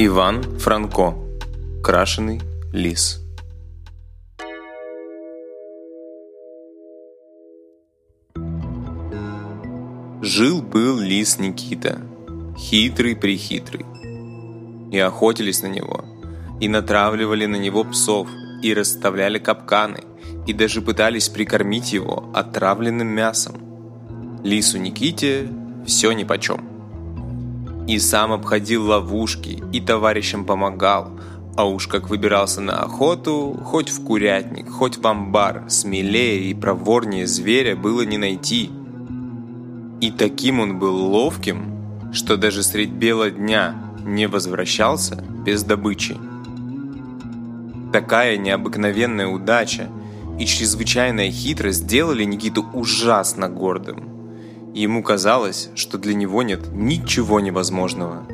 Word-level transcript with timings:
Иван 0.00 0.44
Франко. 0.60 1.16
Крашеный 1.82 2.40
лис. 2.72 3.20
Жил-был 10.22 11.00
лис 11.00 11.40
Никита, 11.40 12.00
хитрый-прихитрый. 12.56 13.84
И 14.92 15.00
охотились 15.00 15.62
на 15.62 15.66
него, 15.66 16.04
и 16.60 16.68
натравливали 16.68 17.46
на 17.46 17.56
него 17.56 17.82
псов, 17.82 18.28
и 18.62 18.72
расставляли 18.72 19.40
капканы, 19.40 20.04
и 20.46 20.52
даже 20.52 20.80
пытались 20.80 21.28
прикормить 21.28 21.92
его 21.92 22.30
отравленным 22.32 23.08
мясом. 23.08 23.56
Лису 24.44 24.78
Никите 24.78 25.48
все 25.84 26.12
нипочем. 26.12 26.77
И 27.88 27.98
сам 27.98 28.32
обходил 28.32 28.86
ловушки, 28.86 29.62
и 29.72 29.80
товарищам 29.80 30.44
помогал. 30.44 31.10
А 31.56 31.64
уж 31.64 31.86
как 31.88 32.10
выбирался 32.10 32.60
на 32.60 32.82
охоту, 32.82 33.58
хоть 33.64 33.88
в 33.88 34.04
курятник, 34.04 34.68
хоть 34.70 34.98
в 34.98 35.06
амбар, 35.06 35.64
смелее 35.68 36.50
и 36.50 36.54
проворнее 36.54 37.26
зверя 37.26 37.76
было 37.76 38.02
не 38.02 38.18
найти. 38.18 38.70
И 40.02 40.10
таким 40.10 40.60
он 40.60 40.78
был 40.78 40.94
ловким, 40.96 42.12
что 42.12 42.36
даже 42.36 42.62
средь 42.62 42.90
бела 42.92 43.30
дня 43.30 43.74
не 44.04 44.28
возвращался 44.28 45.24
без 45.46 45.62
добычи. 45.62 46.18
Такая 47.90 48.36
необыкновенная 48.36 49.28
удача 49.28 49.88
и 50.38 50.44
чрезвычайная 50.44 51.30
хитрость 51.30 51.84
сделали 51.84 52.24
Никиту 52.24 52.66
ужасно 52.74 53.48
гордым– 53.48 54.10
Ему 54.74 55.02
казалось, 55.02 55.70
что 55.74 55.98
для 55.98 56.14
него 56.14 56.42
нет 56.42 56.68
ничего 56.72 57.40
невозможного. 57.40 58.26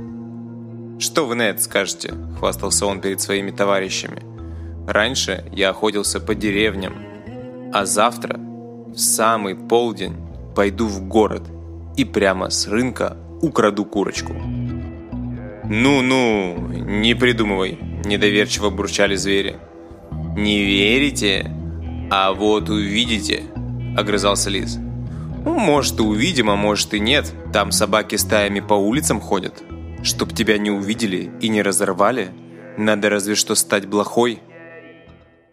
«Что 0.98 1.26
вы 1.26 1.34
на 1.34 1.42
это 1.42 1.62
скажете?»– 1.62 2.14
хвастался 2.38 2.86
он 2.86 3.00
перед 3.00 3.20
своими 3.20 3.50
товарищами. 3.50 4.22
«Раньше 4.86 5.44
я 5.52 5.70
охотился 5.70 6.20
по 6.20 6.34
деревням, 6.34 6.94
а 7.72 7.84
завтра, 7.86 8.38
в 8.38 8.98
самый 8.98 9.54
полдень, 9.54 10.16
пойду 10.54 10.86
в 10.86 11.08
город 11.08 11.42
и 11.96 12.04
прямо 12.04 12.50
с 12.50 12.68
рынка 12.68 13.16
украду 13.42 13.84
курочку». 13.84 14.34
«Ну-ну, 15.64 16.56
не 16.68 17.14
придумывай»,– 17.14 17.78
недоверчиво 18.04 18.70
бурчали 18.70 19.16
звери. 19.16 19.56
«Не 20.36 20.62
верите? 20.64 21.50
А 22.10 22.32
вот 22.32 22.68
увидите»,– 22.68 23.44
огрызался 23.96 24.50
лис. 24.50 24.78
Ну, 25.44 25.58
может, 25.58 26.00
и 26.00 26.02
увидим, 26.02 26.48
а 26.48 26.56
может 26.56 26.94
и 26.94 27.00
нет. 27.00 27.32
Там 27.52 27.70
собаки 27.70 28.16
стаями 28.16 28.60
по 28.60 28.74
улицам 28.74 29.20
ходят. 29.20 29.62
Чтоб 30.02 30.32
тебя 30.32 30.58
не 30.58 30.70
увидели 30.70 31.30
и 31.40 31.48
не 31.48 31.62
разорвали, 31.62 32.30
надо 32.78 33.10
разве 33.10 33.34
что 33.34 33.54
стать 33.54 33.86
блохой. 33.86 34.40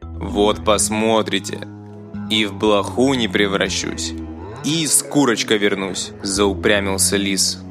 Вот 0.01 0.63
посмотрите. 0.63 1.67
И 2.29 2.45
в 2.45 2.53
блоху 2.53 3.13
не 3.15 3.27
превращусь. 3.27 4.13
И 4.63 4.87
с 4.87 5.03
курочкой 5.03 5.57
вернусь, 5.57 6.11
заупрямился 6.21 7.17
лис. 7.17 7.61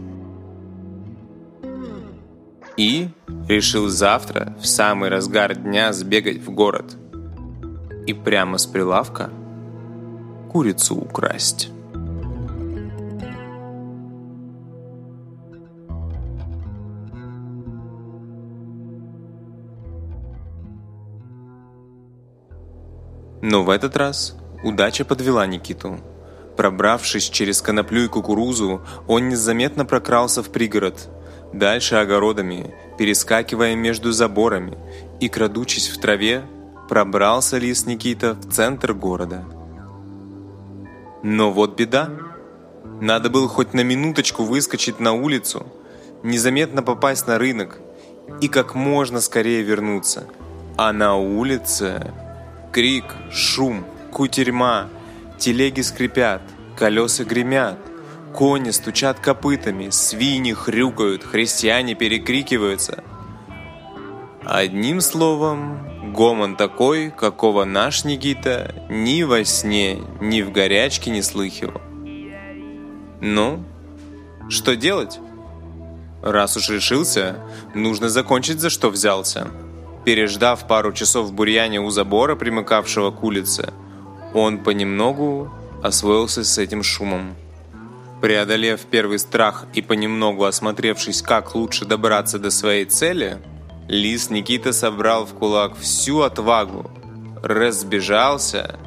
И 2.77 3.09
решил 3.49 3.89
завтра, 3.89 4.57
в 4.61 4.67
самый 4.67 5.09
разгар 5.09 5.55
дня, 5.55 5.93
сбегать 5.93 6.39
в 6.39 6.51
город. 6.51 6.97
И 8.07 8.13
прямо 8.13 8.59
с 8.59 8.67
прилавка 8.67 9.31
курицу 10.51 10.97
украсть. 10.97 11.71
Но 23.43 23.65
в 23.65 23.71
этот 23.71 23.97
раз 23.97 24.37
удача 24.63 25.05
подвела 25.05 25.47
Никиту. 25.47 25.99
Пробравшись 26.57 27.31
через 27.31 27.63
коноплю 27.63 28.05
и 28.05 28.09
кукурузу, 28.09 28.83
он 29.07 29.29
незаметно 29.29 29.85
прокрался 29.85 30.43
в 30.43 30.51
пригород, 30.51 31.09
дальше 31.53 31.97
огородами, 31.97 32.75
перескакивая 32.99 33.75
между 33.75 34.13
заборами, 34.13 34.77
и, 35.21 35.29
крадучись 35.29 35.89
в 35.89 35.99
траве, 35.99 36.43
пробрался 36.89 37.57
лис 37.57 37.87
Никита 37.87 38.35
в 38.35 38.53
центр 38.53 38.93
города. 38.93 39.45
Но 41.23 41.51
вот 41.53 41.79
беда. 41.79 42.11
Надо 43.01 43.31
было 43.31 43.49
хоть 43.49 43.73
на 43.73 43.83
минуточку 43.83 44.43
выскочить 44.43 45.01
на 45.01 45.13
улицу, 45.13 45.67
незаметно 46.23 46.83
попасть 46.83 47.27
на 47.27 47.39
рынок 47.39 47.79
и 48.41 48.49
как 48.49 48.75
можно 48.75 49.21
скорее 49.21 49.63
вернуться. 49.63 50.27
А 50.77 50.93
на 50.93 51.17
улице 51.17 52.13
Крик, 52.73 53.05
шум, 53.33 53.85
кутерьма, 54.13 54.89
телеги 55.39 55.81
скрипят, 55.81 56.43
колеса 56.77 57.25
гремят, 57.25 57.79
кони 58.33 58.71
стучат 58.71 59.19
копытами, 59.19 59.91
свиньи 59.91 60.53
хрюкают, 60.53 61.25
христиане 61.25 61.95
перекрикиваются. 61.95 63.03
Одним 64.45 65.01
словом, 65.01 66.13
гомон 66.13 66.57
такой, 66.57 67.11
какого 67.11 67.65
наш 67.65 68.05
Никита 68.05 68.75
ни 68.89 69.23
во 69.25 69.45
сне, 69.45 70.01
ни 70.21 70.43
в 70.43 70.53
горячке 70.53 71.11
не 71.11 71.23
слыхивал. 71.23 71.81
Ну, 73.21 73.65
что 74.49 74.77
делать? 74.77 75.19
Раз 76.23 76.57
уж 76.57 76.71
решился, 76.71 77.39
нужно 77.75 78.09
закончить, 78.09 78.61
за 78.61 78.71
что 78.71 78.91
взялся. 78.91 79.49
Переждав 80.11 80.67
пару 80.67 80.93
часов 80.93 81.29
в 81.29 81.33
бурьяне 81.33 81.81
у 81.81 81.89
забора, 81.91 82.35
примыкавшего 82.35 83.13
к 83.13 83.23
улице, 83.23 83.73
он 84.35 84.59
понемногу 84.59 85.53
освоился 85.85 86.43
с 86.43 86.59
этим 86.59 86.83
шумом. 86.83 87.37
Преодолев 88.21 88.81
первый 88.91 89.21
страх 89.21 89.67
и 89.73 89.83
понемногу 89.83 90.47
осмотревшись, 90.47 91.23
как 91.23 91.55
лучше 91.55 91.85
добраться 91.85 92.41
до 92.41 92.51
своей 92.51 92.87
цели, 92.87 93.39
лис 93.87 94.31
Никита 94.31 94.73
собрал 94.73 95.27
в 95.27 95.35
кулак 95.35 95.77
всю 95.79 96.23
отвагу, 96.23 96.91
разбежался 97.41 98.81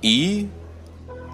и 0.00 0.48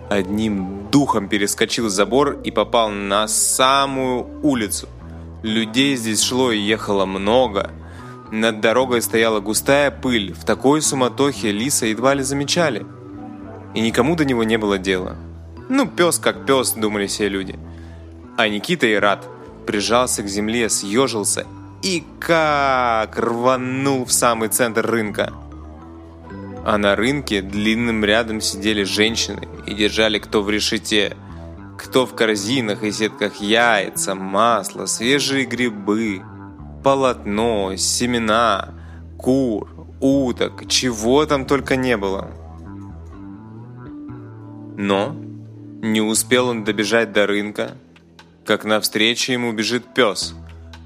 одним 0.08 0.88
духом 0.90 1.28
перескочил 1.28 1.90
забор 1.90 2.40
и 2.42 2.50
попал 2.50 2.88
на 2.88 3.28
самую 3.28 4.40
улицу. 4.42 4.88
Людей 5.42 5.96
здесь 5.96 6.22
шло 6.22 6.50
и 6.50 6.58
ехало 6.58 7.04
много– 7.04 7.72
над 8.30 8.60
дорогой 8.60 9.02
стояла 9.02 9.40
густая 9.40 9.90
пыль, 9.90 10.32
в 10.32 10.44
такой 10.44 10.82
суматохе 10.82 11.52
лиса 11.52 11.86
едва 11.86 12.14
ли 12.14 12.22
замечали. 12.22 12.84
И 13.74 13.80
никому 13.80 14.16
до 14.16 14.24
него 14.24 14.42
не 14.42 14.58
было 14.58 14.78
дела. 14.78 15.16
Ну, 15.68 15.86
пес 15.86 16.18
как 16.18 16.46
пес, 16.46 16.72
думали 16.72 17.06
все 17.06 17.28
люди. 17.28 17.58
А 18.36 18.48
Никита 18.48 18.86
и 18.86 18.94
рад 18.94 19.26
прижался 19.66 20.22
к 20.22 20.28
земле, 20.28 20.68
съежился 20.68 21.46
и 21.82 22.04
как 22.20 23.18
рванул 23.18 24.04
в 24.04 24.12
самый 24.12 24.48
центр 24.48 24.86
рынка. 24.86 25.32
А 26.64 26.78
на 26.78 26.96
рынке 26.96 27.42
длинным 27.42 28.04
рядом 28.04 28.40
сидели 28.40 28.82
женщины 28.82 29.46
и 29.66 29.74
держали 29.74 30.18
кто 30.18 30.42
в 30.42 30.50
решете, 30.50 31.16
кто 31.78 32.06
в 32.06 32.14
корзинах 32.16 32.82
и 32.82 32.90
сетках 32.90 33.36
яйца, 33.36 34.14
масло, 34.14 34.86
свежие 34.86 35.44
грибы, 35.44 36.22
полотно, 36.86 37.74
семена, 37.76 38.68
кур, 39.18 39.68
уток, 40.00 40.68
чего 40.68 41.26
там 41.26 41.44
только 41.44 41.74
не 41.74 41.96
было. 41.96 42.30
Но 44.76 45.16
не 45.82 46.00
успел 46.00 46.46
он 46.46 46.62
добежать 46.62 47.10
до 47.10 47.26
рынка, 47.26 47.72
как 48.44 48.64
навстречу 48.64 49.32
ему 49.32 49.52
бежит 49.52 49.94
пес, 49.94 50.36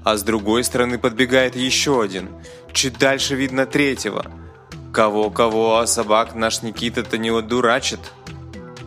а 0.03 0.17
с 0.17 0.23
другой 0.23 0.63
стороны 0.63 0.97
подбегает 0.97 1.55
еще 1.55 2.01
один, 2.01 2.29
чуть 2.73 2.97
дальше 2.97 3.35
видно 3.35 3.67
третьего. 3.67 4.25
Кого-кого, 4.91 5.77
а 5.77 5.85
собак 5.85 6.33
наш 6.33 6.63
Никита-то 6.63 7.19
не 7.19 7.29
одурачит. 7.29 7.99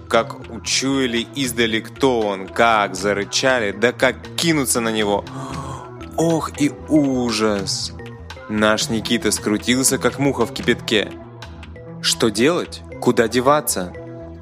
Как 0.08 0.50
учуяли 0.50 1.28
издали, 1.36 1.78
кто 1.78 2.22
он, 2.22 2.48
как 2.48 2.96
зарычали, 2.96 3.70
да 3.70 3.92
как 3.92 4.16
кинуться 4.36 4.80
на 4.80 4.90
него– 4.90 5.24
Ох 6.16 6.60
и 6.60 6.70
ужас! 6.88 7.92
Наш 8.48 8.88
Никита 8.88 9.30
скрутился, 9.32 9.98
как 9.98 10.18
муха 10.18 10.46
в 10.46 10.52
кипятке. 10.52 11.10
Что 12.02 12.30
делать? 12.30 12.82
Куда 13.00 13.26
деваться? 13.26 13.92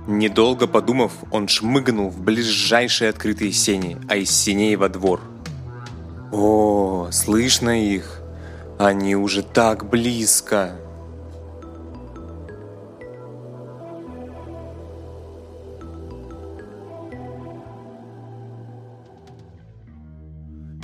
Недолго 0.07 0.67
подумав, 0.67 1.13
он 1.31 1.49
шмыгнул 1.49 2.11
в 2.11 2.21
ближайшие 2.21 3.11
открытые 3.11 3.53
сени, 3.53 3.97
а 4.09 4.17
из 4.17 4.31
сеней 4.31 4.77
во 4.77 4.89
двор. 4.89 5.21
О, 6.33 7.09
слышно 7.13 7.81
их! 7.81 8.21
Они 8.79 9.15
уже 9.15 9.43
так 9.43 9.89
близко! 9.89 10.82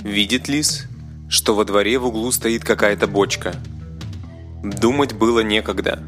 Видит 0.09 0.47
лис, 0.47 0.87
что 1.29 1.53
во 1.53 1.65
дворе 1.65 1.99
в 1.99 2.07
углу 2.07 2.31
стоит 2.31 2.63
какая-то 2.63 3.05
бочка. 3.05 3.53
Думать 4.63 5.13
было 5.13 5.41
некогда. 5.41 6.01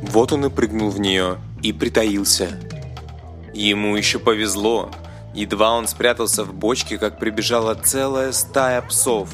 Вот 0.00 0.32
он 0.32 0.46
и 0.46 0.48
прыгнул 0.48 0.88
в 0.88 0.98
нее 0.98 1.36
и 1.62 1.74
притаился. 1.74 2.58
Ему 3.52 3.96
еще 3.96 4.18
повезло. 4.18 4.90
Едва 5.34 5.74
он 5.74 5.88
спрятался 5.88 6.42
в 6.42 6.54
бочке, 6.54 6.96
как 6.96 7.18
прибежала 7.18 7.74
целая 7.74 8.32
стая 8.32 8.80
псов. 8.80 9.28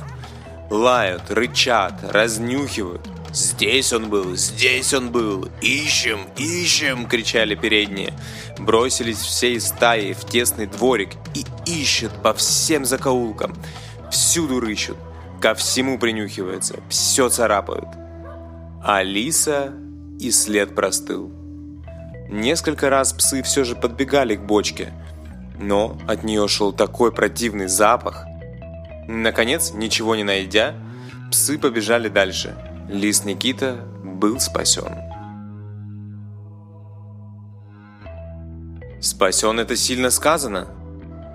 Лают, 0.70 1.30
рычат, 1.30 2.02
разнюхивают. 2.02 3.08
«Здесь 3.32 3.92
он 3.92 4.08
был! 4.08 4.36
Здесь 4.36 4.94
он 4.94 5.10
был! 5.10 5.48
Ищем! 5.60 6.20
Ищем!»— 6.36 7.06
кричали 7.08 7.54
передние. 7.54 8.14
Бросились 8.58 9.18
всей 9.18 9.60
стаи 9.60 10.12
в 10.12 10.24
тесный 10.24 10.66
дворик 10.66 11.10
и 11.34 11.44
ищут 11.70 12.10
по 12.22 12.32
всем 12.32 12.84
закоулкам. 12.86 13.54
Всюду 14.10 14.60
рыщут, 14.60 14.96
ко 15.42 15.54
всему 15.54 15.98
принюхиваются, 15.98 16.80
все 16.88 17.28
царапают. 17.28 17.88
Алиса 18.82 19.74
и 20.18 20.30
след 20.30 20.74
простыл. 20.74 21.30
Несколько 22.30 22.88
раз 22.88 23.12
псы 23.12 23.42
все 23.42 23.64
же 23.64 23.76
подбегали 23.76 24.36
к 24.36 24.40
бочке, 24.40 24.92
но 25.58 25.98
от 26.06 26.24
нее 26.24 26.48
шел 26.48 26.72
такой 26.72 27.12
противный 27.12 27.68
запах. 27.68 28.24
Наконец, 29.06 29.72
ничего 29.74 30.16
не 30.16 30.24
найдя, 30.24 30.74
псы 31.30 31.58
побежали 31.58 32.08
дальше– 32.08 32.56
Лис 32.88 33.26
Никита 33.26 33.84
был 34.02 34.40
спасен. 34.40 34.96
Спасен 38.98 39.60
это 39.60 39.76
сильно 39.76 40.08
сказано. 40.08 40.68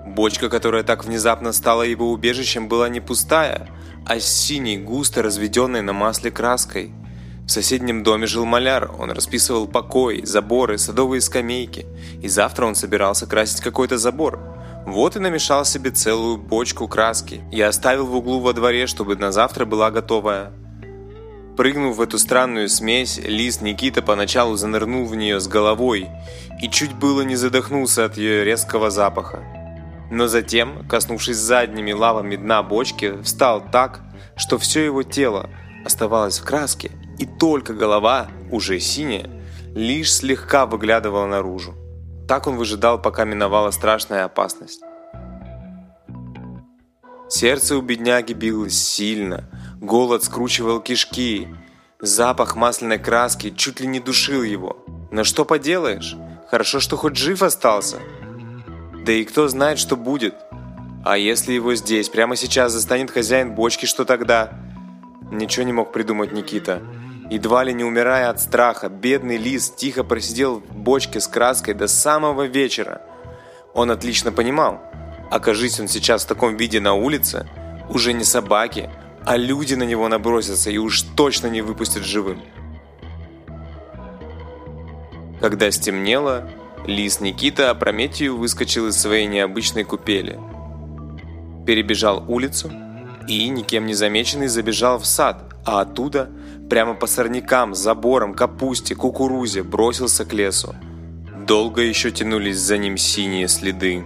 Бочка, 0.04 0.50
которая 0.50 0.82
так 0.82 1.04
внезапно 1.04 1.52
стала 1.52 1.82
его 1.82 2.10
убежищем, 2.10 2.66
была 2.66 2.88
не 2.88 2.98
пустая, 3.00 3.68
а 4.04 4.18
синей, 4.18 4.78
густо 4.78 5.22
разведенной 5.22 5.80
на 5.80 5.92
масле 5.92 6.32
краской. 6.32 6.92
В 7.46 7.50
соседнем 7.50 8.02
доме 8.02 8.26
жил 8.26 8.44
маляр, 8.44 8.90
он 8.98 9.12
расписывал 9.12 9.68
покои, 9.68 10.24
заборы, 10.24 10.76
садовые 10.76 11.20
скамейки, 11.20 11.86
и 12.20 12.26
завтра 12.26 12.66
он 12.66 12.74
собирался 12.74 13.28
красить 13.28 13.60
какой-то 13.60 13.96
забор. 13.96 14.40
Вот 14.86 15.14
и 15.14 15.20
намешал 15.20 15.64
себе 15.64 15.92
целую 15.92 16.36
бочку 16.36 16.88
краски 16.88 17.42
и 17.52 17.60
оставил 17.60 18.06
в 18.06 18.16
углу 18.16 18.40
во 18.40 18.54
дворе, 18.54 18.88
чтобы 18.88 19.14
на 19.14 19.30
завтра 19.30 19.64
была 19.64 19.92
готовая. 19.92 20.52
Прыгнув 21.56 21.96
в 21.96 22.00
эту 22.00 22.18
странную 22.18 22.68
смесь, 22.68 23.18
лис 23.18 23.60
Никита 23.60 24.02
поначалу 24.02 24.56
занырнул 24.56 25.04
в 25.04 25.14
нее 25.14 25.38
с 25.38 25.46
головой 25.46 26.08
и 26.60 26.68
чуть 26.68 26.92
было 26.94 27.22
не 27.22 27.36
задохнулся 27.36 28.04
от 28.06 28.16
ее 28.16 28.44
резкого 28.44 28.90
запаха. 28.90 29.44
Но 30.10 30.26
затем, 30.26 30.86
коснувшись 30.88 31.36
задними 31.36 31.92
лавами 31.92 32.34
дна 32.36 32.62
бочки, 32.62 33.20
встал 33.22 33.62
так, 33.70 34.00
что 34.36 34.58
все 34.58 34.84
его 34.84 35.04
тело 35.04 35.48
оставалось 35.84 36.40
в 36.40 36.44
краске, 36.44 36.90
и 37.18 37.26
только 37.26 37.72
голова, 37.72 38.28
уже 38.50 38.80
синяя, 38.80 39.30
лишь 39.74 40.12
слегка 40.12 40.66
выглядывала 40.66 41.26
наружу. 41.26 41.74
Так 42.26 42.48
он 42.48 42.56
выжидал, 42.56 43.00
пока 43.00 43.24
миновала 43.24 43.70
страшная 43.70 44.24
опасность. 44.24 44.80
Сердце 47.28 47.76
у 47.76 47.82
бедняги 47.82 48.32
билось 48.32 48.78
сильно, 48.78 49.48
голод 49.84 50.24
скручивал 50.24 50.80
кишки, 50.80 51.48
запах 52.00 52.56
масляной 52.56 52.98
краски 52.98 53.50
чуть 53.50 53.80
ли 53.80 53.86
не 53.86 54.00
душил 54.00 54.42
его. 54.42 54.84
Но 55.10 55.24
что 55.24 55.44
поделаешь, 55.44 56.16
хорошо, 56.50 56.80
что 56.80 56.96
хоть 56.96 57.16
жив 57.16 57.42
остался. 57.42 57.98
Да 59.04 59.12
и 59.12 59.24
кто 59.24 59.48
знает, 59.48 59.78
что 59.78 59.96
будет. 59.96 60.34
А 61.04 61.18
если 61.18 61.52
его 61.52 61.74
здесь, 61.74 62.08
прямо 62.08 62.36
сейчас 62.36 62.72
застанет 62.72 63.10
хозяин 63.10 63.54
бочки, 63.54 63.86
что 63.86 64.04
тогда? 64.04 64.50
Ничего 65.30 65.64
не 65.66 65.72
мог 65.72 65.92
придумать 65.92 66.32
Никита. 66.32 66.82
Едва 67.30 67.64
ли 67.64 67.72
не 67.72 67.84
умирая 67.84 68.30
от 68.30 68.40
страха, 68.40 68.88
бедный 68.88 69.36
лис 69.36 69.70
тихо 69.70 70.04
просидел 70.04 70.60
в 70.60 70.76
бочке 70.76 71.20
с 71.20 71.26
краской 71.26 71.74
до 71.74 71.86
самого 71.88 72.46
вечера. 72.46 73.02
Он 73.74 73.90
отлично 73.90 74.30
понимал, 74.32 74.80
Окажись 75.30 75.80
он 75.80 75.88
сейчас 75.88 76.24
в 76.24 76.28
таком 76.28 76.56
виде 76.56 76.80
на 76.80 76.94
улице, 76.94 77.48
уже 77.88 78.12
не 78.12 78.22
собаки, 78.22 78.88
а 79.26 79.36
люди 79.36 79.74
на 79.74 79.84
него 79.84 80.08
набросятся 80.08 80.70
и 80.70 80.78
уж 80.78 81.02
точно 81.02 81.48
не 81.48 81.62
выпустят 81.62 82.04
живым. 82.04 82.42
Когда 85.40 85.70
стемнело, 85.70 86.48
лис 86.86 87.20
Никита 87.20 87.70
опрометью 87.70 88.36
выскочил 88.36 88.88
из 88.88 88.96
своей 88.96 89.26
необычной 89.26 89.84
купели. 89.84 90.38
Перебежал 91.66 92.24
улицу 92.28 92.70
и, 93.28 93.48
никем 93.48 93.86
не 93.86 93.94
замеченный, 93.94 94.48
забежал 94.48 94.98
в 94.98 95.06
сад, 95.06 95.54
а 95.64 95.80
оттуда, 95.80 96.30
прямо 96.68 96.94
по 96.94 97.06
сорнякам, 97.06 97.74
заборам, 97.74 98.34
капусте, 98.34 98.94
кукурузе, 98.94 99.62
бросился 99.62 100.24
к 100.24 100.32
лесу. 100.32 100.74
Долго 101.46 101.82
еще 101.82 102.10
тянулись 102.10 102.58
за 102.58 102.78
ним 102.78 102.96
синие 102.96 103.48
следы. 103.48 104.04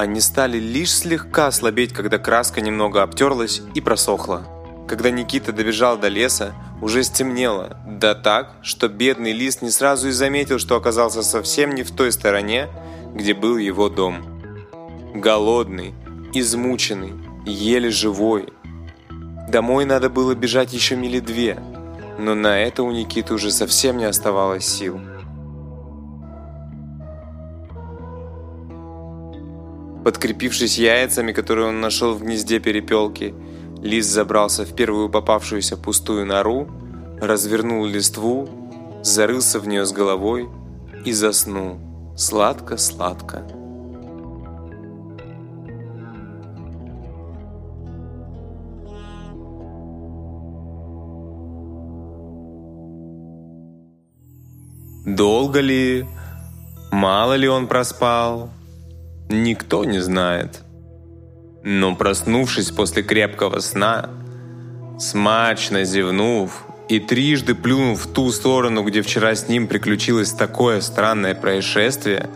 Они 0.00 0.22
стали 0.22 0.56
лишь 0.56 0.94
слегка 0.94 1.52
слабеть, 1.52 1.92
когда 1.92 2.16
краска 2.16 2.62
немного 2.62 3.02
обтерлась 3.02 3.60
и 3.74 3.82
просохла. 3.82 4.46
Когда 4.88 5.10
Никита 5.10 5.52
добежал 5.52 5.98
до 5.98 6.08
леса, 6.08 6.54
уже 6.80 7.02
стемнело, 7.02 7.76
да 7.86 8.14
так, 8.14 8.54
что 8.62 8.88
бедный 8.88 9.32
лис 9.32 9.60
не 9.60 9.70
сразу 9.70 10.08
и 10.08 10.12
заметил, 10.12 10.58
что 10.58 10.76
оказался 10.76 11.22
совсем 11.22 11.74
не 11.74 11.82
в 11.82 11.90
той 11.90 12.12
стороне, 12.12 12.68
где 13.14 13.34
был 13.34 13.58
его 13.58 13.90
дом. 13.90 14.40
Голодный, 15.14 15.92
измученный, 16.32 17.12
еле 17.44 17.90
живой. 17.90 18.54
Домой 19.50 19.84
надо 19.84 20.08
было 20.08 20.34
бежать 20.34 20.72
еще 20.72 20.96
мили 20.96 21.20
две, 21.20 21.62
но 22.18 22.34
на 22.34 22.58
это 22.58 22.84
у 22.84 22.90
Никиты 22.90 23.34
уже 23.34 23.50
совсем 23.50 23.98
не 23.98 24.06
оставалось 24.06 24.64
сил. 24.64 24.98
Подкрепившись 30.04 30.78
яйцами, 30.78 31.32
которые 31.32 31.68
он 31.68 31.80
нашел 31.80 32.14
в 32.14 32.22
гнезде 32.22 32.58
перепелки, 32.58 33.34
лис 33.82 34.06
забрался 34.06 34.64
в 34.64 34.74
первую 34.74 35.10
попавшуюся 35.10 35.76
пустую 35.76 36.24
нору, 36.24 36.68
развернул 37.20 37.84
листву, 37.84 38.48
зарылся 39.02 39.60
в 39.60 39.68
нее 39.68 39.84
с 39.84 39.92
головой 39.92 40.48
и 41.04 41.12
заснул. 41.12 41.78
Сладко-сладко. 42.16 43.44
Долго 55.06 55.60
ли? 55.60 56.06
Мало 56.90 57.34
ли 57.34 57.48
он 57.48 57.66
проспал? 57.66 58.50
Никто 59.30 59.84
не 59.84 60.00
знает. 60.00 60.60
Но 61.62 61.94
проснувшись 61.94 62.70
после 62.70 63.02
крепкого 63.02 63.60
сна, 63.60 64.10
смачно 64.98 65.84
зевнув 65.84 66.64
и 66.88 66.98
трижды 66.98 67.54
плюнув 67.54 68.00
в 68.00 68.12
ту 68.12 68.30
сторону, 68.32 68.82
где 68.82 69.02
вчера 69.02 69.34
с 69.34 69.48
ним 69.48 69.68
приключилось 69.68 70.32
такое 70.32 70.80
странное 70.80 71.34
происшествие, 71.34 72.28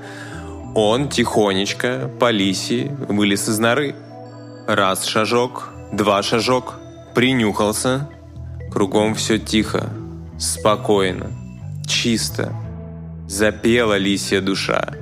он 0.75 1.09
тихонечко 1.09 2.11
по 2.19 2.31
лисе 2.31 2.91
вылез 3.09 3.49
из 3.49 3.59
норы. 3.59 3.95
Раз 4.67 5.05
шажок, 5.05 5.71
два 5.93 6.23
шажок, 6.23 6.75
принюхался. 7.15 8.09
Кругом 8.73 9.15
все 9.15 9.39
тихо, 9.39 9.91
спокойно, 10.39 11.31
чисто. 11.87 12.53
Запела 13.29 13.97
лисья 13.97 14.41
душа. 14.41 14.95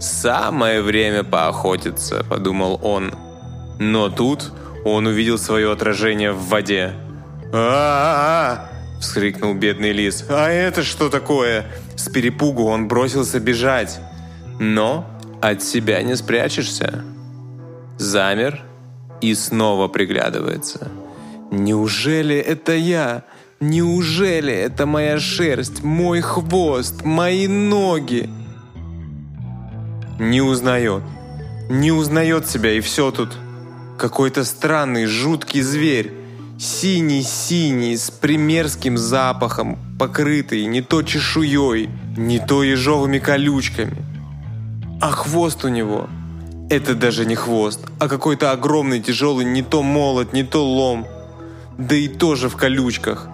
«Самое 0.00 0.80
время 0.80 1.24
поохотиться»,— 1.24 2.24
подумал 2.28 2.80
он. 2.82 3.12
Но 3.78 4.08
тут 4.08 4.50
он 4.84 5.06
увидел 5.06 5.36
свое 5.36 5.70
отражение 5.70 6.32
в 6.32 6.48
воде. 6.48 6.94
а 7.52 8.66
а 8.66 9.00
вскрикнул 9.00 9.52
бедный 9.54 9.92
лис. 9.92 10.24
«А 10.30 10.48
это 10.48 10.82
что 10.84 11.10
такое?» 11.10 11.66
С 11.96 12.08
перепугу 12.08 12.64
он 12.64 12.88
бросился 12.88 13.40
бежать. 13.40 14.00
Но 14.58 15.04
от 15.42 15.62
себя 15.62 16.02
не 16.02 16.16
спрячешься. 16.16 17.04
Замер 17.98 18.62
и 19.20 19.34
снова 19.34 19.88
приглядывается. 19.88 20.88
«Неужели 21.50 22.36
это 22.36 22.72
я? 22.72 23.24
Неужели 23.60 24.54
это 24.54 24.86
моя 24.86 25.18
шерсть, 25.18 25.82
мой 25.82 26.22
хвост, 26.22 27.04
мои 27.04 27.46
ноги?» 27.46 28.30
Не 30.20 30.42
узнает. 30.42 31.02
Не 31.70 31.92
узнает 31.92 32.46
себя, 32.46 32.74
и 32.74 32.80
все 32.80 33.10
тут. 33.10 33.32
Какой-то 33.98 34.44
странный, 34.44 35.06
жуткий 35.06 35.62
зверь. 35.62 36.12
Синий-синий, 36.58 37.96
с 37.96 38.10
примерским 38.10 38.98
запахом, 38.98 39.78
покрытый 39.98 40.66
не 40.66 40.82
то 40.82 41.02
чешуей, 41.02 41.88
не 42.18 42.38
то 42.38 42.62
ежовыми 42.62 43.18
колючками. 43.18 43.96
А 45.00 45.10
хвост 45.10 45.64
у 45.64 45.68
него 45.68 46.06
Это 46.68 46.94
даже 46.94 47.24
не 47.24 47.34
хвост, 47.34 47.80
а 47.98 48.06
какой-то 48.06 48.52
огромный 48.52 49.00
тяжелый 49.00 49.46
не 49.46 49.62
то 49.62 49.82
молот, 49.82 50.34
не 50.34 50.44
то 50.44 50.62
лом. 50.62 51.06
Да 51.78 51.96
и 51.96 52.08
тоже 52.08 52.50
в 52.50 52.56
колючках. 52.56 53.26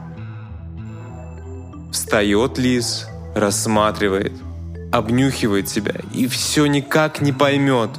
Встает 1.90 2.58
лис, 2.58 3.08
рассматривает, 3.34 4.34
обнюхивает 4.96 5.68
себя 5.68 5.94
и 6.12 6.26
все 6.26 6.66
никак 6.66 7.20
не 7.20 7.32
поймет, 7.32 7.90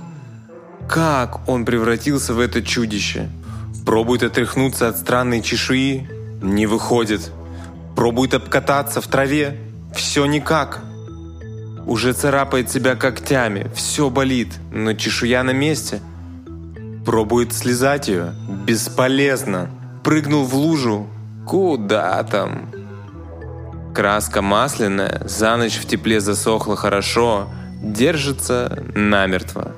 как 0.90 1.48
он 1.48 1.66
превратился 1.66 2.34
в 2.34 2.40
это 2.40 2.62
чудище. 2.62 3.30
Пробует 3.86 4.24
отряхнуться 4.24 4.88
от 4.88 4.98
странной 4.98 5.42
чешуи, 5.42 6.10
не 6.42 6.66
выходит. 6.66 7.32
Пробует 7.96 8.34
обкататься 8.34 9.02
в 9.02 9.08
траве, 9.08 9.58
все 9.96 10.26
никак. 10.26 10.82
Уже 11.86 12.14
царапает 12.14 12.70
себя 12.70 12.96
когтями, 12.96 13.72
все 13.74 14.10
болит, 14.10 14.54
но 14.72 14.94
чешуя 14.94 15.44
на 15.44 15.52
месте. 15.52 16.02
Пробует 17.06 17.54
слезать 17.54 18.10
ее, 18.10 18.34
бесполезно. 18.66 19.70
Прыгнул 20.04 20.44
в 20.44 20.54
лужу, 20.54 21.08
куда 21.46 22.22
там? 22.24 22.72
Краска 23.98 24.44
масляная, 24.44 25.24
за 25.26 25.58
ночь 25.58 25.80
в 25.80 25.88
тепле 25.88 26.20
засохла 26.20 26.76
хорошо, 26.76 27.50
держится 27.82 28.84
намертво. 28.94 29.76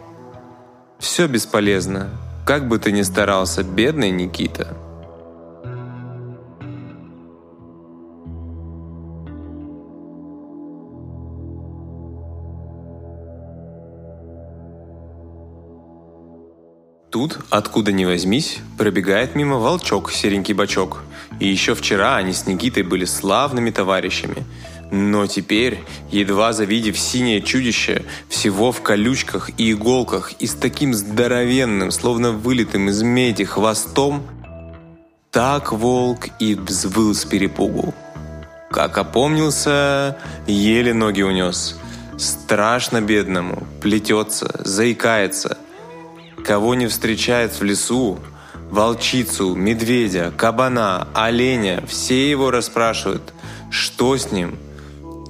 Все 1.00 1.26
бесполезно, 1.28 2.10
как 2.46 2.68
бы 2.68 2.80
ты 2.80 2.92
ни 2.92 3.04
старался, 3.04 3.64
бедный 3.64 4.10
Никита. 4.10 4.76
Тут, 17.20 17.40
откуда 17.50 17.92
ни 17.92 18.06
возьмись, 18.06 18.60
пробегает 18.78 19.36
мимо 19.36 19.58
волчок, 19.58 20.10
серенький 20.10 20.54
бачок. 20.54 21.04
И 21.42 21.50
еще 21.50 21.76
вчера 21.76 22.16
они 22.16 22.32
с 22.32 22.48
Никитой 22.48 22.84
были 22.84 23.04
славными 23.04 23.72
товарищами. 23.72 24.46
Но 24.90 25.28
теперь, 25.28 25.84
едва 26.12 26.54
завидев 26.54 26.98
синее 26.98 27.42
чудище, 27.42 28.06
всего 28.30 28.72
в 28.72 28.82
колючках 28.82 29.50
и 29.58 29.74
иголках 29.74 30.32
и 30.40 30.48
с 30.48 30.54
таким 30.54 30.94
здоровенным, 30.94 31.92
словно 31.92 32.32
вылитым 32.32 32.88
из 32.88 33.02
меди 33.02 33.44
хвостом, 33.44 34.24
так 35.30 35.74
волк 35.74 36.28
и 36.40 36.56
взвыл 36.56 37.14
с 37.14 37.26
перепугу. 37.26 37.94
Как 38.72 38.98
опомнился, 38.98 40.18
еле 40.48 40.94
ноги 40.94 41.24
унес. 41.24 41.78
Страшно 42.18 43.02
бедному, 43.02 43.68
плетется, 43.82 44.62
заикается– 44.64 45.58
Кого 46.50 46.74
не 46.74 46.88
встречает 46.88 47.52
в 47.60 47.64
лесу, 47.64 48.18
волчицу, 48.72 49.54
медведя, 49.54 50.34
кабана, 50.36 51.08
оленя, 51.14 51.84
все 51.88 52.28
его 52.28 52.50
расспрашивают, 52.50 53.22
что 53.70 54.18
с 54.18 54.32
ним, 54.32 54.58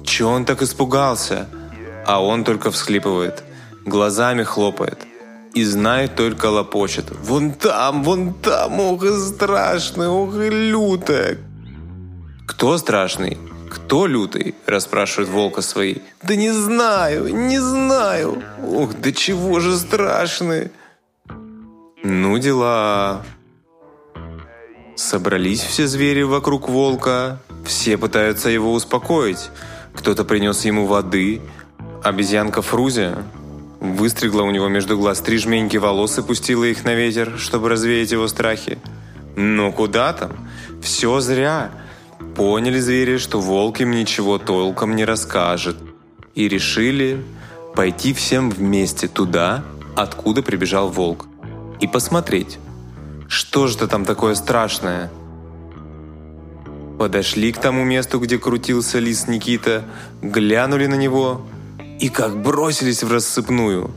че 0.02 0.24
он 0.24 0.46
так 0.46 0.62
испугался, 0.62 1.46
а 2.06 2.24
он 2.24 2.42
только 2.42 2.70
всхлипывает, 2.70 3.42
глазами 3.84 4.44
хлопает 4.44 5.00
и 5.52 5.62
знает 5.62 6.16
только 6.16 6.46
лопочет. 6.46 7.04
«Вон 7.10 7.52
там, 7.52 8.02
вон 8.02 8.32
там, 8.32 8.80
ох 8.80 9.04
и 9.04 9.14
страшный, 9.18 10.08
ох 10.08 10.34
и 10.36 10.48
лютая!» 10.48 11.36
«Кто 12.46 12.78
страшный? 12.78 13.36
Кто 13.68 14.06
лютый?»– 14.06 14.54
расспрашивают 14.66 15.28
волка 15.28 15.60
свои. 15.60 15.96
«Да 16.22 16.34
не 16.34 16.50
знаю, 16.50 17.28
не 17.36 17.58
знаю! 17.58 18.42
Ох, 18.66 18.94
да 18.94 19.12
чего 19.12 19.60
же 19.60 19.76
страшный!» 19.76 20.70
Ну 22.02 22.38
дела. 22.38 23.22
Собрались 24.96 25.60
все 25.60 25.86
звери 25.86 26.22
вокруг 26.22 26.68
волка, 26.68 27.40
все 27.64 27.98
пытаются 27.98 28.48
его 28.48 28.72
успокоить. 28.72 29.50
Кто-то 29.94 30.24
принес 30.24 30.64
ему 30.64 30.86
воды, 30.86 31.42
обезьянка 32.02 32.62
Фрузя 32.62 33.22
выстригла 33.80 34.42
у 34.42 34.50
него 34.50 34.68
между 34.68 34.96
глаз 34.96 35.20
три 35.20 35.38
жменьки 35.38 35.76
волос 35.78 36.18
и 36.18 36.22
пустила 36.22 36.64
их 36.64 36.84
на 36.84 36.94
ветер, 36.94 37.38
чтобы 37.38 37.68
развеять 37.68 38.12
его 38.12 38.28
страхи. 38.28 38.78
Но 39.36 39.72
куда 39.72 40.12
там? 40.12 40.32
Все 40.82 41.20
зря. 41.20 41.70
Поняли 42.36 42.78
звери, 42.78 43.16
что 43.16 43.40
волк 43.40 43.80
им 43.80 43.90
ничего 43.90 44.38
толком 44.38 44.96
не 44.96 45.04
расскажет. 45.04 45.76
И 46.34 46.48
решили 46.48 47.22
пойти 47.74 48.12
всем 48.12 48.50
вместе 48.50 49.08
туда, 49.08 49.64
откуда 49.96 50.42
прибежал 50.42 50.88
волк 50.88 51.26
и 51.80 51.86
посмотреть, 51.86 52.58
что 53.28 53.66
же 53.66 53.76
это 53.76 53.88
там 53.88 54.04
такое 54.04 54.34
страшное. 54.34 55.10
Подошли 56.98 57.52
к 57.52 57.58
тому 57.58 57.84
месту, 57.84 58.18
где 58.20 58.38
крутился 58.38 58.98
лис 58.98 59.26
Никита, 59.26 59.84
глянули 60.20 60.86
на 60.86 60.94
него 60.94 61.46
и 61.98 62.10
как 62.10 62.42
бросились 62.42 63.02
в 63.02 63.10
рассыпную. 63.10 63.90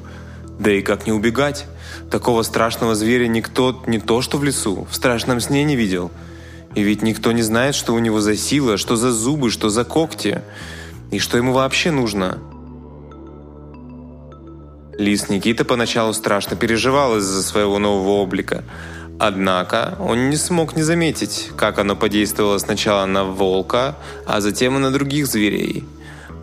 Да 0.60 0.72
и 0.72 0.82
как 0.82 1.06
не 1.06 1.12
убегать? 1.12 1.66
Такого 2.10 2.44
страшного 2.44 2.96
зверя 2.96 3.28
никто 3.28 3.84
не 3.88 4.00
то 4.00 4.22
что 4.22 4.38
в 4.38 4.44
лесу, 4.44 4.88
в 4.90 4.96
страшном 4.96 5.42
сне 5.42 5.63
не 5.63 5.75
видел. 5.75 6.12
И 6.75 6.82
ведь 6.82 7.02
никто 7.02 7.32
не 7.34 7.42
знает, 7.42 7.75
что 7.75 7.94
у 7.94 8.00
него 8.00 8.22
за 8.22 8.38
сила, 8.38 8.78
что 8.78 8.96
за 8.96 9.12
зубы, 9.12 9.52
что 9.52 9.70
за 9.70 9.84
когти, 9.84 10.42
и 11.12 11.20
что 11.20 11.38
ему 11.38 11.54
вообще 11.54 11.92
нужно– 11.92 12.40
Лис 14.98 15.30
Никита 15.30 15.66
поначалу 15.66 16.14
страшно 16.14 16.56
переживал 16.56 17.18
из-за 17.18 17.42
своего 17.44 17.80
нового 17.80 18.22
облика. 18.22 18.64
Однако 19.20 19.98
он 20.00 20.30
не 20.30 20.38
смог 20.38 20.76
не 20.76 20.84
заметить, 20.84 21.50
как 21.56 21.80
оно 21.80 21.96
подействовало 21.96 22.58
сначала 22.58 23.06
на 23.06 23.24
волка, 23.24 23.96
а 24.26 24.42
затем 24.42 24.76
и 24.76 24.80
на 24.80 24.92
других 24.92 25.28
зверей. 25.28 25.84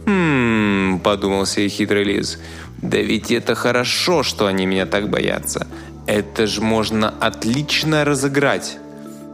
«Хм...»– 0.07 1.01
подумал 1.05 1.47
себе 1.47 1.69
хитрый 1.69 2.05
лис. 2.05 2.39
«Да 2.81 2.99
ведь 2.99 3.31
это 3.31 3.55
хорошо, 3.55 4.23
что 4.23 4.47
они 4.47 4.67
меня 4.67 4.87
так 4.87 5.11
боятся. 5.11 5.67
Это 6.07 6.47
ж 6.47 6.59
можно 6.61 7.13
отлично 7.21 8.05
разыграть. 8.05 8.79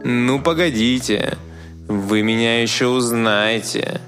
Ну, 0.03 0.39
погодите, 0.41 1.37
вы 1.87 2.21
меня 2.21 2.61
еще 2.61 2.87
узнаете». 2.87 4.01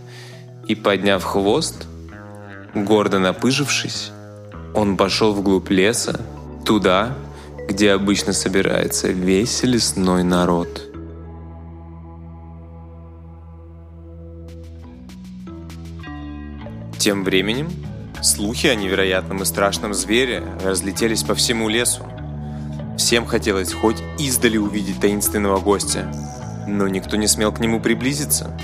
И 0.68 0.76
подняв 0.76 1.24
хвост, 1.24 1.88
гордо 2.76 3.18
напыжившись, 3.20 4.12
он 4.74 4.98
пошел 4.98 5.34
вглубь 5.34 5.70
леса, 5.70 6.20
туда, 6.66 7.16
где 7.68 7.92
обычно 7.92 8.34
собирается 8.34 9.08
весь 9.10 9.64
лесной 9.64 10.24
народ. 10.24 10.68
Тем 16.98 17.24
временем 17.24 17.70
слухи 18.22 18.68
о 18.68 18.76
невероятном 18.76 19.44
и 19.44 19.46
страшном 19.46 19.94
звере 19.94 20.44
разлетелись 20.64 21.24
по 21.24 21.34
всему 21.34 21.70
лесу. 21.70 22.04
Всем 22.98 23.26
хотелось 23.26 23.72
хоть 23.72 23.98
издали 24.18 24.58
увидеть 24.58 25.00
таинственного 25.00 25.60
гостя, 25.60 26.12
но 26.68 26.88
никто 26.88 27.16
не 27.16 27.28
смел 27.28 27.54
к 27.54 27.60
нему 27.60 27.80
приблизиться. 27.80 28.56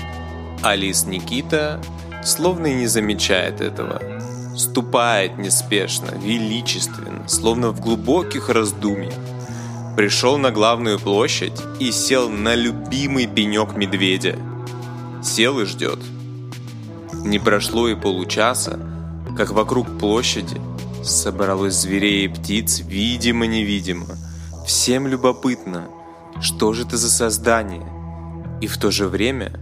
А 0.62 0.74
лис 0.74 1.06
Никита 1.06 1.80
словно 2.22 2.66
и 2.66 2.74
не 2.74 2.86
замечает 2.86 3.60
этого– 3.60 4.02
ступает 4.56 5.38
неспешно, 5.38 6.10
величественно, 6.16 7.28
словно 7.28 7.70
в 7.70 7.80
глубоких 7.80 8.48
раздумьях. 8.48 9.14
Пришел 9.96 10.38
на 10.38 10.50
главную 10.50 10.98
площадь 10.98 11.60
и 11.80 11.90
сел 11.90 12.28
на 12.28 12.54
любимый 12.54 13.26
пенек 13.26 13.76
медведя. 13.76 14.36
Сел 15.22 15.60
и 15.60 15.64
ждет. 15.64 15.98
Не 17.24 17.38
прошло 17.38 17.88
и 17.88 17.94
получаса, 17.94 18.78
как 19.36 19.52
вокруг 19.52 19.98
площади 19.98 20.60
собралось 21.02 21.74
зверей 21.74 22.26
и 22.26 22.28
птиц 22.28 22.80
видимо-невидимо. 22.80 24.06
Всем 24.66 25.06
любопытно, 25.06 25.88
что 26.40 26.72
же 26.72 26.82
это 26.82 26.96
за 26.96 27.10
создание. 27.10 27.86
И 28.60 28.66
в 28.66 28.78
то 28.78 28.90
же 28.90 29.08
время 29.08 29.60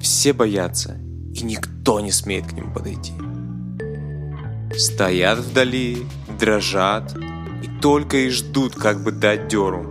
все 0.00 0.32
боятся, 0.32 0.96
и 1.34 1.42
никто 1.42 2.00
не 2.00 2.12
смеет 2.12 2.46
к 2.46 2.52
ним 2.52 2.72
подойти. 2.72 3.12
Стоят 4.78 5.38
вдали, 5.38 6.06
дрожат 6.38 7.16
и 7.62 7.80
только 7.80 8.18
и 8.18 8.28
ждут, 8.28 8.74
как 8.74 9.02
бы 9.02 9.10
дать 9.10 9.48
дёру. 9.48 9.86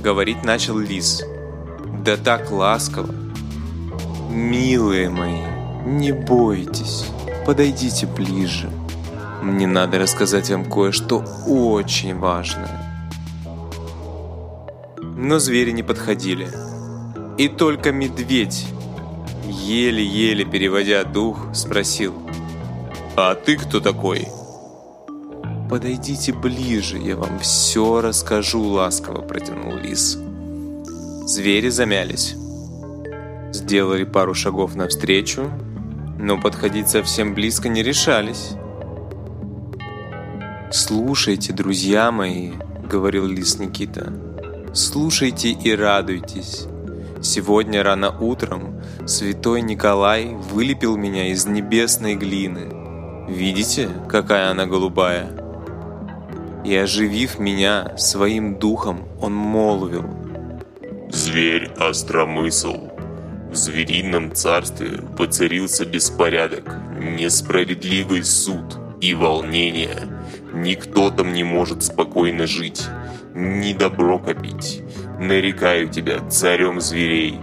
Говорить 0.00 0.44
начал 0.44 0.78
лис. 0.78 1.22
Да 2.04 2.16
так 2.16 2.52
ласково. 2.52 3.12
«Милые 4.30 5.10
мои, 5.10 5.42
не 5.84 6.12
бойтесь, 6.12 7.06
подойдите 7.46 8.06
ближе. 8.06 8.70
Мне 9.42 9.66
надо 9.66 9.98
рассказать 9.98 10.50
вам 10.50 10.64
кое-что 10.64 11.24
очень 11.46 12.16
важное». 12.16 13.02
Но 15.00 15.38
звери 15.38 15.70
не 15.72 15.82
подходили. 15.82 16.48
И 17.38 17.48
только 17.48 17.92
медведь, 17.92 18.66
еле-еле 19.46 20.44
переводя 20.44 21.02
дух, 21.04 21.38
спросил– 21.54 22.14
«А 23.16 23.34
ты 23.34 23.56
кто 23.56 23.80
такой?» 23.80 24.28
подойдите 25.74 26.32
ближе, 26.32 26.98
я 26.98 27.16
вам 27.16 27.40
все 27.40 28.00
расскажу»,— 28.00 28.62
ласково 28.62 29.22
протянул 29.22 29.74
лис. 29.74 30.16
Звери 31.26 31.68
замялись. 31.68 32.36
Сделали 33.52 34.04
пару 34.04 34.34
шагов 34.34 34.76
навстречу, 34.76 35.50
но 36.16 36.40
подходить 36.40 36.88
совсем 36.88 37.34
близко 37.34 37.68
не 37.68 37.82
решались. 37.82 38.50
«Слушайте, 40.70 41.52
друзья 41.52 42.12
мои»,— 42.12 42.52
говорил 42.88 43.26
лис 43.26 43.58
Никита,— 43.58 44.12
«слушайте 44.74 45.50
и 45.50 45.74
радуйтесь. 45.74 46.68
Сегодня 47.20 47.82
рано 47.82 48.16
утром 48.16 48.80
святой 49.06 49.60
Николай 49.62 50.36
вылепил 50.52 50.96
меня 50.96 51.32
из 51.32 51.46
небесной 51.46 52.14
глины. 52.14 52.83
Видите, 53.28 53.88
какая 54.06 54.50
она 54.50 54.66
голубая? 54.66 55.30
И 56.62 56.76
оживив 56.76 57.38
меня 57.38 57.96
своим 57.96 58.58
духом, 58.58 59.08
он 59.20 59.32
молвил. 59.32 60.04
Зверь 61.10 61.70
остромысл. 61.78 62.90
В 63.50 63.54
зверином 63.54 64.34
царстве 64.34 65.00
поцарился 65.16 65.86
беспорядок, 65.86 66.76
несправедливый 66.98 68.24
суд 68.24 68.78
и 69.00 69.14
волнение. 69.14 70.08
Никто 70.52 71.10
там 71.10 71.32
не 71.32 71.44
может 71.44 71.82
спокойно 71.82 72.46
жить, 72.46 72.86
ни 73.34 73.72
добро 73.72 74.18
копить, 74.18 74.82
нарекаю 75.18 75.88
тебя 75.88 76.20
царем 76.28 76.80
зверей 76.80 77.38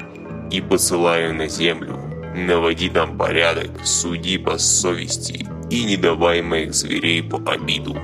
и 0.52 0.62
посылаю 0.62 1.34
на 1.34 1.48
землю. 1.48 1.98
Наводи 2.36 2.90
там 2.90 3.18
порядок, 3.18 3.72
суди 3.84 4.38
по 4.38 4.58
совести 4.58 5.48
и 5.72 5.86
не 5.86 5.98
давай 5.98 6.42
моих 6.42 6.74
зверей 6.74 7.24
по 7.24 7.38
обиду. 7.38 7.98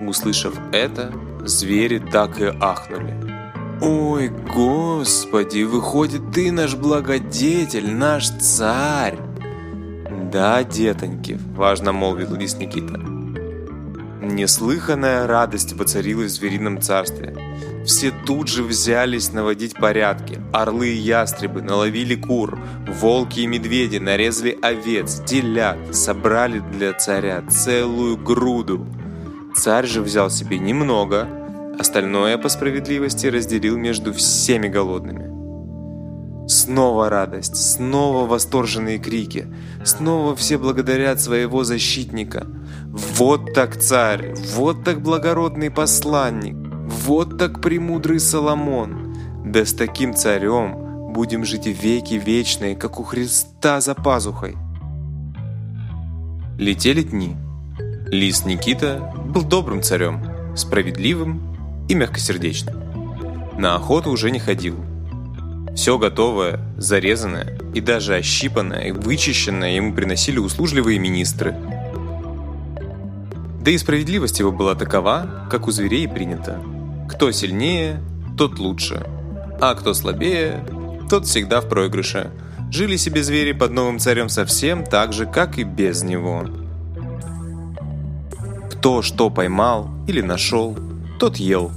Услышав 0.00 0.54
это, 0.72 1.10
звери 1.40 1.98
так 1.98 2.38
и 2.38 2.52
ахнули. 2.60 3.16
«Ой, 3.80 4.28
Господи, 4.28 5.62
выходит, 5.64 6.32
ты 6.32 6.52
наш 6.52 6.74
благодетель, 6.74 7.90
наш 7.90 8.28
царь!» 8.28 9.18
«Да, 10.32 10.62
детоньки»,— 10.64 11.38
важно 11.56 11.92
молвил 11.92 12.34
лис 12.34 12.56
Никита. 12.56 13.00
Неслыханная 14.22 15.26
радость 15.26 15.72
воцарилась 15.74 16.32
в 16.32 16.34
зверином 16.36 16.80
царстве. 16.80 17.36
Все 17.86 18.10
тут 18.10 18.48
же 18.48 18.64
взялись 18.64 19.32
наводить 19.32 19.74
порядки. 19.74 20.40
Орлы 20.52 20.88
и 20.88 20.96
ястребы 20.96 21.62
наловили 21.62 22.16
кур, 22.16 22.58
волки 22.88 23.40
и 23.40 23.46
медведи 23.46 23.98
нарезали 23.98 24.58
овец, 24.60 25.22
телят, 25.24 25.78
собрали 25.94 26.58
для 26.58 26.94
царя 26.94 27.44
целую 27.48 28.16
груду. 28.16 28.84
Царь 29.54 29.86
же 29.86 30.02
взял 30.02 30.30
себе 30.30 30.58
немного, 30.58 31.28
остальное 31.78 32.36
по 32.38 32.48
справедливости 32.48 33.28
разделил 33.28 33.76
между 33.76 34.12
всеми 34.12 34.66
голодными. 34.66 35.26
Снова 36.48 37.08
радость, 37.08 37.56
снова 37.56 38.26
восторженные 38.26 38.98
крики, 38.98 39.46
снова 39.84 40.34
все 40.34 40.58
благодарят 40.58 41.20
своего 41.20 41.62
защитника. 41.62 42.48
Вот 42.88 43.54
так 43.54 43.76
царь, 43.76 44.34
вот 44.54 44.82
так 44.84 45.00
благородный 45.02 45.70
посланник. 45.70 46.65
Вот 47.06 47.38
так 47.38 47.60
премудрый 47.60 48.18
Соломон! 48.18 49.14
Да 49.44 49.64
с 49.64 49.72
таким 49.72 50.12
царем 50.12 51.12
будем 51.12 51.44
жить 51.44 51.68
веки 51.68 52.14
вечные, 52.14 52.74
как 52.74 52.98
у 52.98 53.04
Христа 53.04 53.80
за 53.80 53.94
пазухой. 53.94 54.56
Летели 56.58 57.02
дни. 57.02 57.36
Лис 58.08 58.44
Никита 58.44 59.14
был 59.24 59.42
добрым 59.42 59.84
царем, 59.84 60.20
справедливым 60.56 61.86
и 61.88 61.94
мягкосердечным. 61.94 62.74
На 63.56 63.76
охоту 63.76 64.10
уже 64.10 64.32
не 64.32 64.40
ходил. 64.40 64.74
Все 65.76 65.98
готовое, 65.98 66.58
зарезанное 66.76 67.56
и 67.72 67.80
даже 67.80 68.16
ощипанное 68.16 68.88
и 68.88 68.90
вычищенное 68.90 69.76
ему 69.76 69.94
приносили 69.94 70.38
услужливые 70.38 70.98
министры. 70.98 71.54
Да 73.60 73.70
и 73.70 73.78
справедливость 73.78 74.40
его 74.40 74.50
была 74.50 74.74
такова, 74.74 75.46
как 75.48 75.68
у 75.68 75.70
зверей 75.70 76.08
принято– 76.08 76.60
кто 77.08 77.30
сильнее, 77.30 78.00
тот 78.36 78.58
лучше. 78.58 79.06
А 79.60 79.74
кто 79.74 79.94
слабее, 79.94 80.64
тот 81.08 81.26
всегда 81.26 81.60
в 81.60 81.68
проигрыше. 81.68 82.30
Жили 82.70 82.96
себе 82.96 83.22
звери 83.22 83.52
под 83.52 83.70
новым 83.70 83.98
царем 83.98 84.28
совсем 84.28 84.84
так 84.84 85.12
же, 85.12 85.26
как 85.26 85.58
и 85.58 85.62
без 85.62 86.02
него. 86.02 86.44
Кто 88.72 89.02
что 89.02 89.30
поймал 89.30 89.88
или 90.06 90.20
нашел, 90.20 90.76
тот 91.18 91.36
ел. 91.36 91.70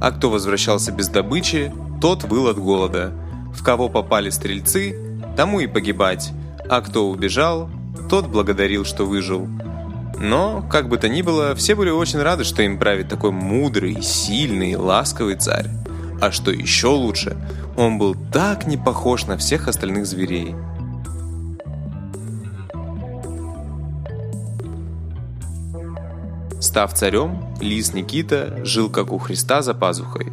А 0.00 0.12
кто 0.12 0.30
возвращался 0.30 0.92
без 0.92 1.08
добычи, 1.08 1.72
тот 2.00 2.24
выл 2.24 2.48
от 2.48 2.58
голода. 2.58 3.12
В 3.54 3.62
кого 3.62 3.88
попали 3.88 4.30
стрельцы, 4.30 4.96
тому 5.36 5.60
и 5.60 5.66
погибать. 5.66 6.32
А 6.68 6.80
кто 6.80 7.10
убежал, 7.10 7.68
тот 8.08 8.28
благодарил, 8.28 8.84
что 8.84 9.04
выжил. 9.04 9.48
Но, 10.20 10.62
как 10.70 10.88
бы 10.90 10.98
то 10.98 11.08
ни 11.08 11.22
было, 11.22 11.54
все 11.54 11.74
были 11.74 11.88
очень 11.88 12.20
рады, 12.20 12.44
что 12.44 12.62
им 12.62 12.78
правит 12.78 13.08
такой 13.08 13.30
мудрый, 13.30 14.02
сильный, 14.02 14.76
ласковый 14.76 15.36
царь. 15.36 15.66
А 16.20 16.30
что 16.30 16.50
еще 16.50 16.88
лучше, 16.88 17.38
он 17.74 17.96
был 17.96 18.14
так 18.30 18.66
не 18.66 18.76
похож 18.76 19.24
на 19.24 19.38
всех 19.38 19.66
остальных 19.66 20.04
зверей. 20.04 20.54
Став 26.60 26.92
царем, 26.92 27.56
лис 27.58 27.94
Никита 27.94 28.62
жил 28.62 28.90
как 28.90 29.12
у 29.12 29.18
Христа 29.18 29.62
за 29.62 29.72
пазухой. 29.72 30.26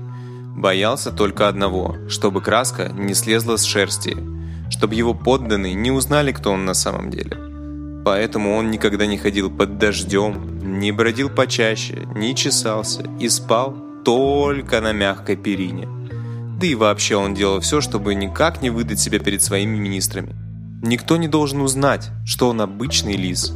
Боялся 0.57 1.11
только 1.11 1.47
одного, 1.47 1.95
чтобы 2.09 2.41
краска 2.41 2.89
не 2.89 3.13
слезла 3.13 3.55
с 3.55 3.63
шерсти, 3.63 4.17
чтобы 4.69 4.95
его 4.95 5.13
подданные 5.13 5.75
не 5.75 5.91
узнали, 5.91 6.33
кто 6.33 6.51
он 6.51 6.65
на 6.65 6.73
самом 6.73 7.09
деле. 7.09 7.46
Поэтому 8.07 8.55
он 8.55 8.71
никогда 8.71 9.05
не 9.05 9.17
ходил 9.17 9.51
под 9.51 9.79
дождем, 9.79 10.79
не 10.79 10.93
бродил 10.93 11.29
почаще, 11.29 12.07
не 12.15 12.33
чесался 12.35 13.03
и 13.19 13.27
спал 13.27 13.75
только 14.05 14.79
на 14.79 14.93
мягкой 14.93 15.35
перине. 15.35 15.89
Да 16.57 16.65
и 16.65 16.73
вообще 16.73 17.17
он 17.17 17.33
делал 17.33 17.59
все, 17.59 17.81
чтобы 17.81 18.15
никак 18.15 18.61
не 18.61 18.69
выдать 18.69 19.01
себя 19.01 19.19
перед 19.19 19.41
своими 19.41 19.77
министрами. 19.77 20.33
Никто 20.81 21.17
не 21.17 21.27
должен 21.27 21.59
узнать, 21.59 22.09
что 22.25 22.47
он 22.47 22.61
обычный 22.61 23.17
лис, 23.17 23.53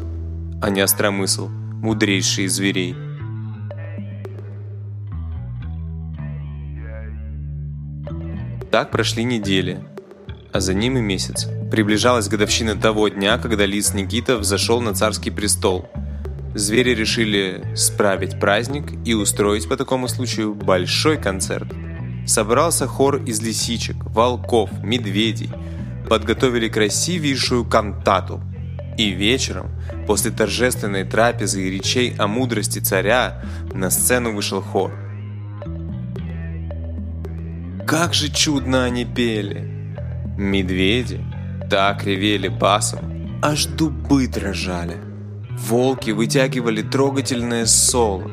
а 0.62 0.70
не 0.70 0.82
остромысл, 0.82 1.48
мудрейший 1.48 2.44
из 2.44 2.52
зверей. 2.52 2.94
Так 8.70 8.92
прошли 8.92 9.24
недели, 9.24 9.80
а 10.52 10.60
за 10.60 10.74
ним 10.74 10.98
и 10.98 11.02
месяц. 11.02 11.48
Приближалась 11.72 12.28
годовщина 12.28 12.76
того 12.76 13.08
дня, 13.08 13.38
когда 13.38 13.66
лис 13.66 13.94
Никита 13.94 14.38
взошел 14.38 14.82
на 14.82 14.94
царский 14.94 15.32
престол. 15.32 15.90
Звери 16.54 16.94
решили 16.94 17.64
справить 17.78 18.42
праздник 18.42 18.92
и 19.06 19.14
устроить 19.14 19.70
по 19.70 19.78
такому 19.78 20.10
случаю 20.10 20.54
большой 20.54 21.16
концерт. 21.16 21.72
Собрался 22.28 22.88
хор 22.88 23.24
из 23.24 23.42
лисичек, 23.42 23.96
волков, 24.04 24.70
медведей. 24.84 25.50
Подготовили 26.10 26.68
красивейшую 26.68 27.64
кантату. 27.64 28.42
И 28.98 29.12
вечером, 29.12 29.72
после 30.08 30.32
торжественной 30.32 31.06
трапезы 31.06 31.66
и 31.66 31.72
речей 31.72 32.14
о 32.18 32.28
мудрости 32.28 32.80
царя, 32.80 33.42
на 33.74 33.90
сцену 33.90 34.36
вышел 34.36 34.62
хор. 34.62 34.92
Как 37.88 38.14
же 38.14 38.30
чудно 38.30 38.84
они 38.84 39.06
пели! 39.06 39.96
Медведи 40.38 41.22
так 41.72 42.04
ревели 42.04 42.50
басом, 42.50 43.40
аж 43.42 43.66
дубы 43.66 44.28
дрожали. 44.28 44.98
Волки 45.52 46.12
вытягивали 46.12 46.82
трогательное 46.82 47.66
соло. 47.66 48.30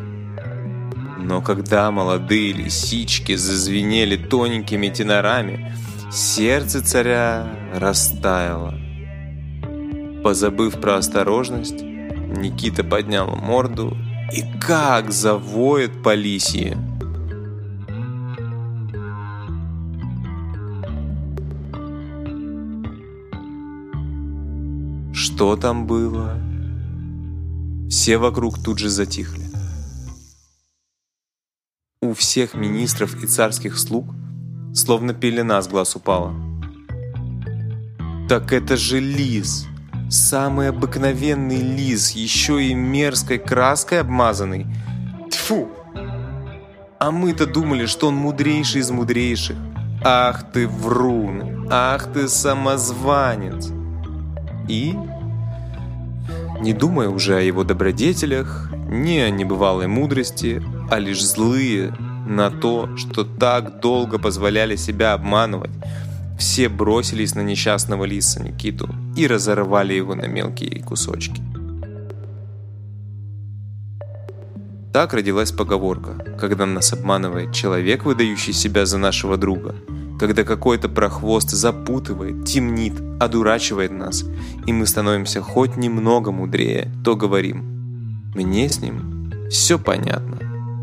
Но 1.20 1.40
когда 1.40 1.88
молодые 1.92 2.52
лисички 2.52 3.36
зазвенели 3.36 4.16
тоненькими 4.16 4.88
тенорами, 4.88 5.72
сердце 6.10 6.84
царя 6.84 7.46
растаяло. 7.72 8.74
Позабыв 10.24 10.80
про 10.80 10.96
осторожность, 10.96 11.80
Никита 11.80 12.82
поднял 12.82 13.36
морду 13.36 13.96
и 14.32 14.42
как 14.60 15.12
завоет 15.12 16.02
по 16.02 16.12
лисье. 16.12 16.76
Что 25.38 25.54
там 25.54 25.86
было? 25.86 26.36
Все 27.88 28.18
вокруг 28.18 28.60
тут 28.60 28.80
же 28.80 28.88
затихли. 28.88 29.44
У 32.02 32.12
всех 32.12 32.54
министров 32.54 33.22
и 33.22 33.28
царских 33.28 33.78
слуг 33.78 34.06
словно 34.74 35.14
пелена 35.14 35.62
с 35.62 35.68
глаз 35.68 35.94
упала. 35.94 36.34
Так 38.28 38.52
это 38.52 38.76
же 38.76 38.98
лис! 38.98 39.68
Самый 40.10 40.70
обыкновенный 40.70 41.62
лис, 41.62 42.10
еще 42.16 42.60
и 42.60 42.74
мерзкой 42.74 43.38
краской 43.38 44.00
обмазанный. 44.00 44.66
Тьфу! 45.30 45.68
А 46.98 47.12
мы-то 47.12 47.46
думали, 47.46 47.86
что 47.86 48.08
он 48.08 48.16
мудрейший 48.16 48.80
из 48.80 48.90
мудрейших. 48.90 49.56
Ах 50.02 50.50
ты 50.50 50.66
врун! 50.66 51.68
Ах 51.70 52.12
ты 52.12 52.26
самозванец! 52.26 53.70
И 54.66 54.96
не 56.60 56.72
думая 56.72 57.08
уже 57.08 57.36
о 57.36 57.40
его 57.40 57.64
добродетелях, 57.64 58.70
ни 58.88 59.18
о 59.18 59.30
небывалой 59.30 59.86
мудрости, 59.86 60.62
а 60.90 60.98
лишь 60.98 61.24
злые 61.24 61.94
на 62.26 62.50
то, 62.50 62.96
что 62.96 63.24
так 63.24 63.80
долго 63.80 64.18
позволяли 64.18 64.76
себя 64.76 65.12
обманывать, 65.12 65.70
все 66.38 66.68
бросились 66.68 67.34
на 67.34 67.40
несчастного 67.40 68.04
лиса 68.04 68.42
Никиту 68.42 68.88
и 69.16 69.26
разорвали 69.26 69.94
его 69.94 70.14
на 70.14 70.26
мелкие 70.26 70.82
кусочки. 70.82 71.42
Так 74.92 75.12
родилась 75.12 75.52
поговорка, 75.52 76.14
когда 76.40 76.66
нас 76.66 76.92
обманывает 76.92 77.52
человек, 77.52 78.04
выдающий 78.04 78.52
себя 78.52 78.86
за 78.86 78.98
нашего 78.98 79.36
друга, 79.36 79.74
когда 80.18 80.42
какой-то 80.42 80.88
прохвост 80.88 81.50
запутывает, 81.50 82.44
темнит, 82.44 82.94
одурачивает 83.20 83.92
нас, 83.92 84.24
и 84.66 84.72
мы 84.72 84.86
становимся 84.86 85.40
хоть 85.40 85.76
немного 85.76 86.32
мудрее, 86.32 86.92
то 87.04 87.16
говорим, 87.16 88.32
мне 88.34 88.68
с 88.68 88.80
ним 88.80 89.32
все 89.50 89.78
понятно, 89.78 90.38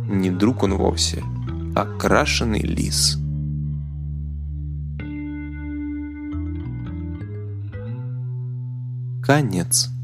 не 0.08 0.32
друг 0.32 0.63
он 0.63 0.76
вовсе, 0.76 1.24
а 1.76 1.86
крашеный 1.86 2.62
лис. 2.62 3.17
Конец. 9.21 9.95